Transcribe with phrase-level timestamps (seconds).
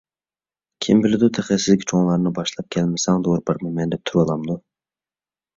[0.85, 4.61] كىم بىلىدۇ، تېخى سىزگە چوڭلارنى باشلاپ كەلمىسەڭ دورا بەرمەيمەن دەپ تۇرۇۋالامدۇ!